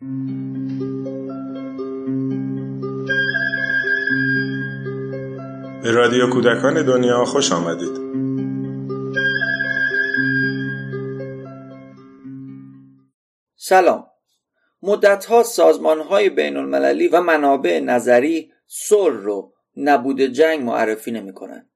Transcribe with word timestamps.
به 0.00 0.06
رادیو 5.92 6.30
کودکان 6.30 6.86
دنیا 6.86 7.24
خوش 7.24 7.52
آمدید. 7.52 7.88
سلام. 13.56 14.06
مدتها 14.82 15.42
سازمان 15.42 16.00
های 16.00 16.30
بین 16.30 16.56
المللی 16.56 17.08
و 17.08 17.20
منابع 17.20 17.80
نظری 17.80 18.52
صلح 18.66 19.22
رو 19.22 19.52
نبود 19.76 20.20
جنگ 20.20 20.62
معرفی 20.62 21.10
نمی 21.10 21.32
کنن. 21.32 21.70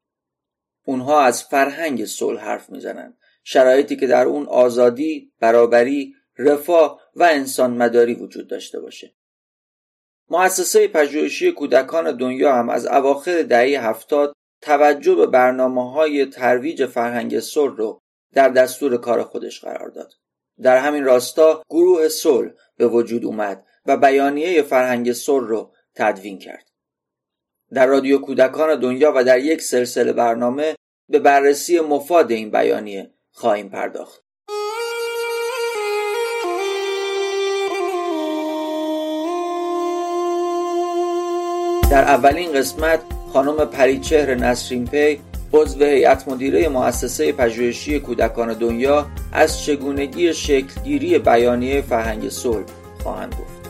اونها 0.84 1.20
از 1.20 1.44
فرهنگ 1.44 2.04
صلح 2.04 2.40
حرف 2.40 2.70
می‌زنن. 2.70 3.16
شرایطی 3.42 3.96
که 3.96 4.06
در 4.06 4.26
اون 4.26 4.46
آزادی، 4.46 5.32
برابری، 5.40 6.14
رفاه 6.38 7.03
و 7.16 7.22
انسان 7.22 7.76
مداری 7.76 8.14
وجود 8.14 8.48
داشته 8.48 8.80
باشه. 8.80 9.14
مؤسسه 10.30 10.88
پژوهشی 10.88 11.52
کودکان 11.52 12.16
دنیا 12.16 12.54
هم 12.54 12.68
از 12.68 12.86
اواخر 12.86 13.42
دهه 13.42 13.88
هفتاد 13.88 14.32
توجه 14.62 15.14
به 15.14 15.26
برنامه 15.26 15.92
های 15.92 16.26
ترویج 16.26 16.86
فرهنگ 16.86 17.40
صلح 17.40 17.76
رو 17.76 18.00
در 18.32 18.48
دستور 18.48 18.96
کار 18.96 19.22
خودش 19.22 19.60
قرار 19.60 19.88
داد. 19.88 20.12
در 20.62 20.78
همین 20.78 21.04
راستا 21.04 21.62
گروه 21.70 22.08
صلح 22.08 22.50
به 22.76 22.86
وجود 22.86 23.24
اومد 23.24 23.66
و 23.86 23.96
بیانیه 23.96 24.62
فرهنگ 24.62 25.12
صلح 25.12 25.48
رو 25.48 25.72
تدوین 25.94 26.38
کرد. 26.38 26.68
در 27.72 27.86
رادیو 27.86 28.18
کودکان 28.18 28.80
دنیا 28.80 29.12
و 29.16 29.24
در 29.24 29.38
یک 29.38 29.62
سلسله 29.62 30.12
برنامه 30.12 30.74
به 31.08 31.18
بررسی 31.18 31.80
مفاد 31.80 32.30
این 32.30 32.50
بیانیه 32.50 33.14
خواهیم 33.30 33.68
پرداخت. 33.68 34.23
در 41.94 42.04
اولین 42.04 42.52
قسمت 42.52 43.00
خانم 43.32 43.64
پریچهر 43.64 44.34
نسرین 44.34 44.86
پی 44.86 45.20
عضو 45.52 45.84
هیئت 45.84 46.28
مدیره 46.28 46.68
مؤسسه 46.68 47.32
پژوهشی 47.32 48.00
کودکان 48.00 48.52
دنیا 48.52 49.06
از 49.32 49.62
چگونگی 49.62 50.34
شکلگیری 50.34 51.18
بیانیه 51.18 51.80
فرهنگ 51.80 52.28
صلح 52.28 52.64
خواهند 53.02 53.34
گفت. 53.34 53.63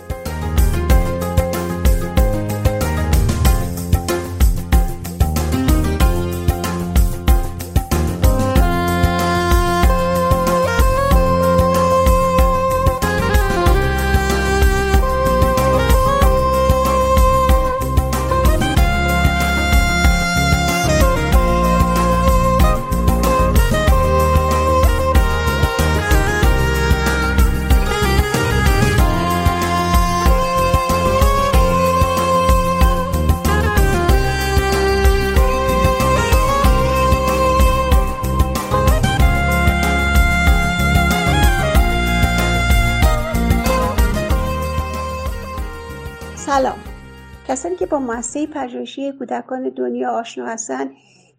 کسانی 47.54 47.76
که 47.76 47.86
با 47.86 47.98
مؤسسه 47.98 48.46
پژوهشی 48.46 49.12
کودکان 49.12 49.68
دنیا 49.68 50.10
آشنا 50.10 50.46
هستند 50.46 50.90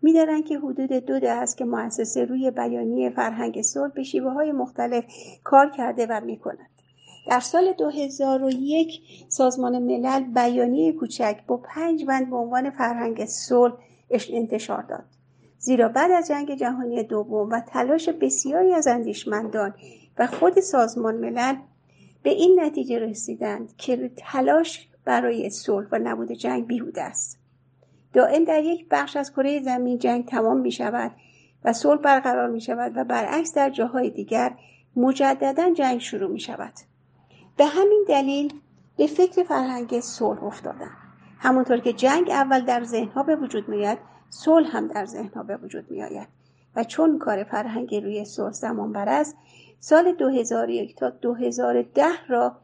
می‌دانند 0.01 0.45
که 0.45 0.59
حدود 0.59 0.91
دو 0.91 1.19
ده 1.19 1.31
است 1.31 1.57
که 1.57 1.65
مؤسسه 1.65 2.25
روی 2.25 2.51
بیانیه 2.51 3.09
فرهنگ 3.09 3.61
صلح 3.61 3.91
به 3.91 4.03
شیوه 4.03 4.31
های 4.31 4.51
مختلف 4.51 5.03
کار 5.43 5.69
کرده 5.69 6.05
و 6.09 6.21
می‌کند. 6.25 6.69
در 7.27 7.39
سال 7.39 7.73
2001 7.73 9.01
سازمان 9.29 9.79
ملل 9.79 10.23
بیانیه 10.23 10.91
کوچک 10.91 11.39
با 11.47 11.57
پنج 11.57 12.05
بند 12.05 12.29
به 12.29 12.35
عنوان 12.35 12.69
فرهنگ 12.69 13.25
صلح 13.25 13.73
انتشار 14.29 14.81
داد. 14.81 15.05
زیرا 15.57 15.89
بعد 15.89 16.11
از 16.11 16.27
جنگ 16.27 16.55
جهانی 16.55 17.03
دوم 17.03 17.49
و 17.49 17.59
تلاش 17.59 18.09
بسیاری 18.09 18.73
از 18.73 18.87
اندیشمندان 18.87 19.73
و 20.17 20.27
خود 20.27 20.59
سازمان 20.59 21.15
ملل 21.15 21.55
به 22.23 22.29
این 22.29 22.59
نتیجه 22.63 22.99
رسیدند 22.99 23.73
که 23.77 24.11
تلاش 24.17 24.89
برای 25.05 25.49
صلح 25.49 25.87
و 25.91 25.99
نبود 26.03 26.31
جنگ 26.31 26.67
بیهوده 26.67 27.03
است. 27.03 27.39
دائم 28.13 28.43
در 28.43 28.63
یک 28.63 28.85
بخش 28.91 29.17
از 29.17 29.31
کره 29.31 29.61
زمین 29.61 29.97
جنگ 29.97 30.25
تمام 30.25 30.57
می 30.57 30.71
شود 30.71 31.11
و 31.65 31.73
صلح 31.73 32.01
برقرار 32.01 32.49
می 32.49 32.61
شود 32.61 32.91
و 32.95 33.03
برعکس 33.03 33.53
در 33.53 33.69
جاهای 33.69 34.09
دیگر 34.09 34.55
مجددا 34.95 35.73
جنگ 35.73 35.99
شروع 35.99 36.31
می 36.31 36.39
شود 36.39 36.73
به 37.57 37.65
همین 37.65 38.05
دلیل 38.07 38.53
به 38.97 39.07
فکر 39.07 39.43
فرهنگ 39.43 39.99
صلح 39.99 40.43
افتادن. 40.43 40.91
همونطور 41.39 41.77
که 41.77 41.93
جنگ 41.93 42.29
اول 42.29 42.65
در 42.65 42.83
ذهنها 42.83 43.23
به 43.23 43.35
وجود 43.35 43.69
میآید 43.69 43.97
صلح 44.29 44.77
هم 44.77 44.87
در 44.87 45.05
ذهنها 45.05 45.43
به 45.43 45.57
وجود 45.57 45.91
می 45.91 46.03
آید 46.03 46.27
و 46.75 46.83
چون 46.83 47.19
کار 47.19 47.43
فرهنگ 47.43 47.95
روی 47.95 48.25
صلح 48.25 48.51
زمان 48.51 48.91
بر 48.91 49.09
است 49.09 49.37
سال 49.79 50.11
2001 50.11 50.95
تا 50.95 51.09
2010 51.09 52.05
را 52.27 52.55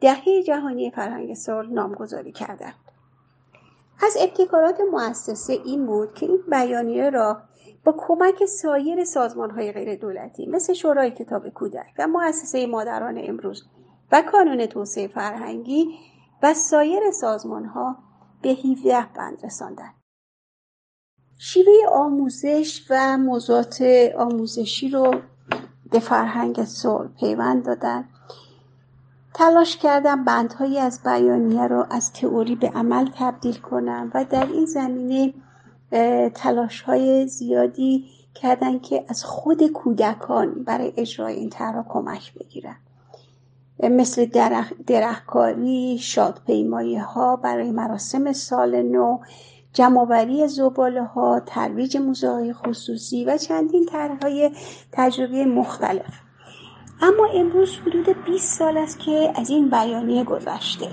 دهه 0.00 0.42
جهانی 0.42 0.90
فرهنگ 0.90 1.34
صلح 1.34 1.68
نامگذاری 1.68 2.32
کردند 2.32 2.74
از 4.02 4.16
ابتکارات 4.20 4.80
مؤسسه 4.92 5.52
این 5.52 5.86
بود 5.86 6.14
که 6.14 6.26
این 6.26 6.42
بیانیه 6.50 7.10
را 7.10 7.42
با 7.84 7.94
کمک 7.98 8.44
سایر 8.44 9.04
سازمان 9.04 9.50
های 9.50 9.72
غیر 9.72 9.96
دولتی 9.96 10.46
مثل 10.46 10.72
شورای 10.72 11.10
کتاب 11.10 11.48
کودک 11.48 11.86
و 11.98 12.06
مؤسسه 12.06 12.66
مادران 12.66 13.20
امروز 13.24 13.64
و 14.12 14.22
کانون 14.32 14.66
توسعه 14.66 15.08
فرهنگی 15.08 15.88
و 16.42 16.54
سایر 16.54 17.10
سازمان 17.10 17.64
ها 17.64 17.96
به 18.42 18.48
17 18.48 19.06
بند 19.16 19.44
رساندند. 19.44 19.94
شیوه 21.38 21.72
آموزش 21.92 22.86
و 22.90 23.18
موضوعات 23.18 23.82
آموزشی 24.18 24.88
رو 24.88 25.20
به 25.90 25.98
فرهنگ 25.98 26.64
صلح 26.64 27.08
پیوند 27.20 27.66
دادند 27.66 28.08
تلاش 29.38 29.76
کردم 29.76 30.24
بندهایی 30.24 30.78
از 30.78 31.00
بیانیه 31.04 31.66
رو 31.66 31.86
از 31.90 32.12
تئوری 32.12 32.54
به 32.54 32.68
عمل 32.68 33.10
تبدیل 33.14 33.56
کنم 33.56 34.10
و 34.14 34.24
در 34.24 34.46
این 34.46 34.66
زمینه 34.66 35.34
تلاش 36.34 36.80
های 36.80 37.28
زیادی 37.28 38.04
کردن 38.34 38.78
که 38.78 39.04
از 39.08 39.24
خود 39.24 39.66
کودکان 39.66 40.64
برای 40.64 40.92
اجرای 40.96 41.34
این 41.34 41.50
طرح 41.50 41.84
کمک 41.88 42.34
بگیرن. 42.34 42.76
مثل 43.82 44.26
درخ، 44.26 44.72
درخکاری، 44.86 45.98
شادپیمایی 45.98 46.96
ها 46.96 47.36
برای 47.36 47.70
مراسم 47.72 48.32
سال 48.32 48.82
نو، 48.82 49.18
جمعآوری 49.72 50.48
زباله 50.48 51.04
ها، 51.04 51.40
ترویج 51.40 51.96
موزه 51.96 52.52
خصوصی 52.52 53.24
و 53.24 53.38
چندین 53.38 53.86
طرحهای 53.86 54.50
تجربه 54.92 55.44
مختلف. 55.44 56.25
اما 57.02 57.26
امروز 57.34 57.76
حدود 57.76 58.24
20 58.24 58.58
سال 58.58 58.78
است 58.78 58.98
که 58.98 59.32
از 59.34 59.50
این 59.50 59.70
بیانیه 59.70 60.24
گذشته. 60.24 60.88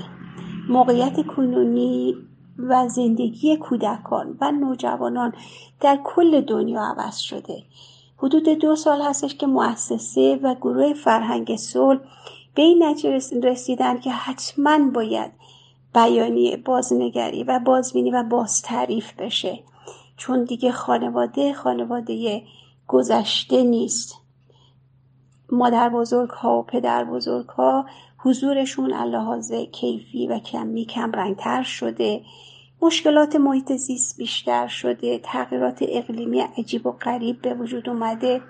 موقعیت 0.69 1.25
کنونی 1.27 2.15
و 2.57 2.87
زندگی 2.87 3.57
کودکان 3.57 4.37
و 4.41 4.51
نوجوانان 4.51 5.33
در 5.81 5.99
کل 6.03 6.41
دنیا 6.41 6.81
عوض 6.81 7.17
شده. 7.17 7.63
حدود 8.17 8.49
دو 8.49 8.75
سال 8.75 9.01
هستش 9.01 9.35
که 9.35 9.47
مؤسسه 9.47 10.39
و 10.43 10.55
گروه 10.55 10.93
فرهنگ 10.93 11.55
صلح 11.55 11.99
به 12.55 12.61
این 12.61 12.83
نتیجه 12.83 13.39
رسیدن 13.43 13.99
که 13.99 14.11
حتما 14.11 14.79
باید 14.93 15.31
بیانیه 15.93 16.57
بازنگری 16.57 17.43
و 17.43 17.59
بازبینی 17.59 18.11
و 18.11 18.23
بازتعریف 18.23 19.13
بشه. 19.13 19.59
چون 20.17 20.43
دیگه 20.43 20.71
خانواده 20.71 21.53
خانواده 21.53 22.43
گذشته 22.87 23.63
نیست. 23.63 24.22
مادر 25.53 25.89
بزرگ 25.89 26.29
ها 26.29 26.59
و 26.59 26.63
پدر 26.63 27.03
بزرگ 27.03 27.49
ها 27.49 27.85
حضورشون 28.17 28.93
اللحاظ 28.93 29.51
کیفی 29.51 30.27
و 30.27 30.39
کمی 30.39 30.85
کم 30.85 31.11
رنگتر 31.11 31.63
شده. 31.63 32.21
مشکلات 32.81 33.35
محیط 33.35 33.71
زیست 33.71 34.17
بیشتر 34.17 34.67
شده. 34.67 35.19
تغییرات 35.23 35.77
اقلیمی 35.87 36.39
عجیب 36.57 36.87
و 36.87 36.91
غریب 36.91 37.41
به 37.41 37.53
وجود 37.53 37.89
اومده. 37.89 38.41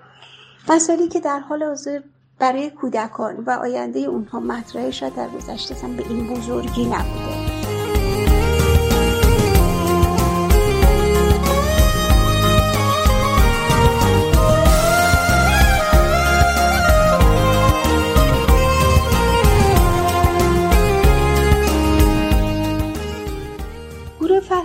مسائلی 0.69 1.07
که 1.07 1.19
در 1.19 1.39
حال 1.39 1.63
حاضر 1.63 1.99
برای 2.39 2.69
کودکان 2.69 3.35
و 3.35 3.51
آینده 3.51 3.99
اونها 3.99 4.39
مطرح 4.39 4.91
شد 4.91 5.15
در 5.15 5.29
گذشته 5.29 5.87
به 5.87 6.09
این 6.09 6.27
بزرگی 6.27 6.85
نبوده. 6.85 7.42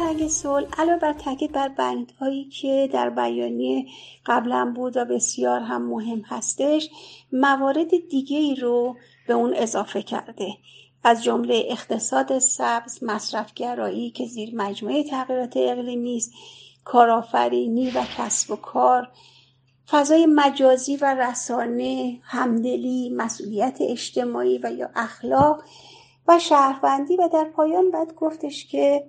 صلح 0.09 0.67
علاوه 0.79 0.99
بر 0.99 1.13
تاکید 1.13 1.53
بر 1.53 1.69
بندهایی 1.69 2.45
که 2.45 2.91
در 2.93 3.11
بیانیه 3.11 3.87
قبلا 4.27 4.73
بود 4.77 4.97
و 4.97 5.05
بسیار 5.05 5.61
هم 5.61 5.83
مهم 5.83 6.21
هستش 6.21 6.91
موارد 7.33 8.09
دیگه 8.11 8.39
ای 8.39 8.55
رو 8.55 8.97
به 9.27 9.35
اون 9.35 9.55
اضافه 9.55 10.03
کرده. 10.03 10.49
از 11.05 11.25
جمله 11.25 11.63
اقتصاد 11.69 12.39
سبز 12.39 13.03
مصرفگرایی 13.03 14.11
که 14.11 14.27
زیر 14.27 14.55
مجموعه 14.55 15.05
تغییرات 15.05 15.57
اقلیمی 15.57 16.17
است 16.17 16.33
کارآفرینی 16.85 17.91
و 17.91 18.05
کسب 18.19 18.51
و 18.51 18.57
کار 18.57 19.09
فضای 19.91 20.27
مجازی 20.27 20.97
و 20.97 21.15
رسانه 21.15 22.21
همدلی 22.23 23.11
مسئولیت 23.11 23.79
اجتماعی 23.81 24.59
و 24.63 24.73
یا 24.73 24.91
اخلاق 24.95 25.63
و 26.29 26.39
شهروندی. 26.39 27.17
و 27.17 27.29
در 27.33 27.45
پایان 27.45 27.91
باید 27.91 28.15
گفتش 28.15 28.67
که 28.67 29.05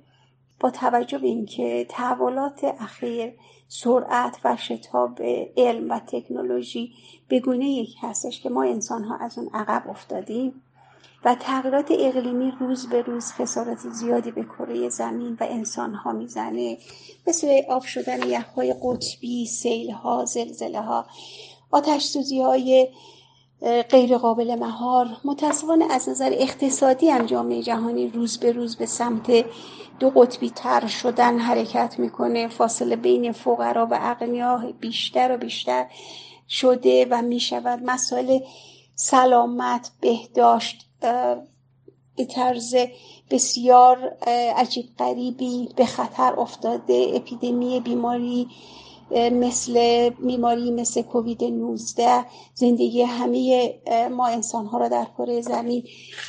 با 0.60 0.70
توجه 0.70 1.18
به 1.18 1.28
اینکه 1.28 1.86
تحولات 1.90 2.64
اخیر 2.64 3.34
سرعت 3.68 4.38
و 4.44 4.58
شتاب 4.58 5.22
علم 5.58 5.90
و 5.90 6.00
تکنولوژی 6.00 6.94
به 7.28 7.40
گونه 7.40 7.66
یک 7.66 7.96
هستش 8.02 8.42
که 8.42 8.50
ما 8.50 8.64
انسان 8.64 9.04
ها 9.04 9.18
از 9.18 9.38
اون 9.38 9.50
عقب 9.54 9.90
افتادیم 9.90 10.62
و 11.26 11.36
تغییرات 11.36 11.92
اقلیمی 11.92 12.54
روز 12.60 12.90
به 12.90 13.02
روز 13.02 13.32
خسارت 13.32 13.78
زیادی 13.78 14.32
به 14.32 14.44
کره 14.44 14.90
زمین 14.90 15.38
و 15.40 15.44
انسان 15.44 15.94
ها 15.94 16.12
می‌زنه 16.12 16.78
مثل 17.28 17.62
آب 17.70 17.84
شدن 17.84 18.30
یخهای 18.30 18.76
قطبی، 18.84 19.46
سیل 19.46 19.92
ها، 19.92 20.26
زلزله 20.26 20.82
ها، 20.82 21.06
آتش 21.72 22.18
های 22.32 22.88
غیر 23.90 24.18
قابل 24.18 24.56
مهار. 24.56 25.08
متاسفانه 25.24 25.86
از 25.92 26.10
نظر 26.10 26.32
اقتصادی 26.34 27.10
هم 27.10 27.26
جامعه 27.26 27.64
جهانی 27.64 28.08
روز 28.08 28.38
به 28.38 28.52
روز 28.52 28.76
به 28.76 28.86
سمت 28.86 29.46
دو 30.00 30.10
قطبی 30.10 30.50
تر 30.50 30.88
شدن 30.88 31.40
حرکت 31.40 31.96
می‌کنه. 32.00 32.48
فاصله 32.48 32.96
بین 32.96 33.32
فقرا 33.32 33.86
و 33.92 33.98
اغنیا 34.02 34.74
بیشتر 34.80 35.36
و 35.36 35.38
بیشتر 35.38 35.86
شده 36.50 37.08
و 37.10 37.22
می‌شود 37.22 37.80
مسائل 37.86 38.40
سلامت 38.96 39.92
بهداشت 40.02 40.86
به 42.16 42.26
طرز 42.26 42.76
بسیار 43.32 44.18
عجیب 44.56 44.86
غریبی 45.00 45.70
به 45.76 45.86
خطر 45.86 46.40
افتاده. 46.40 47.12
اپیدمی 47.14 47.80
بیماری 47.80 48.48
مثل 49.12 50.10
بیماری 50.10 50.72
مثل 50.72 51.02
کووید 51.02 51.44
19 51.44 52.26
زندگی 52.54 53.02
همه 53.02 53.74
ما 54.12 54.28
انسان 54.28 54.66
ها 54.66 54.78
را 54.78 54.88
در 54.88 55.08
کره 55.18 55.42
زمین 55.42 55.84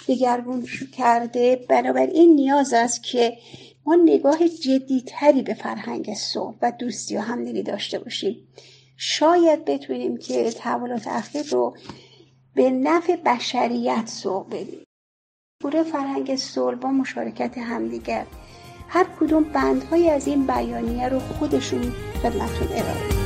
دگرگون 0.09 0.67
کرده. 0.97 1.67
بنابراین 1.69 2.35
نیاز 2.35 2.73
است 2.73 3.03
که 3.03 3.37
ما 3.87 3.95
نگاه 3.95 4.49
جدیتری 4.49 5.43
به 5.43 5.55
فرهنگ 5.55 6.15
صلح 6.15 6.55
و 6.63 6.73
دوستی 6.79 7.17
و 7.17 7.21
همدلی 7.21 7.63
داشته 7.63 7.99
باشیم. 7.99 8.49
شاید 8.97 9.65
بتونیم 9.65 10.17
که 10.17 10.51
تحولات 10.51 11.07
اخیر 11.07 11.43
رو 11.43 11.77
به 12.55 12.71
نفع 12.71 13.17
بشریت 13.17 14.07
سوق 14.07 14.47
بدیم. 14.47 14.85
پوره 15.63 15.83
فرهنگ 15.83 16.37
صلح 16.37 16.77
با 16.77 16.89
مشارکت 16.89 17.59
همدیگر 17.59 18.27
هر 18.93 19.07
کدوم 19.21 19.43
بندهایی 19.43 20.11
از 20.11 20.27
این 20.27 20.47
بیانیه 20.47 21.09
رو 21.09 21.19
خودشون 21.19 21.93
خدمتون 22.23 22.69
ارائه 22.73 23.20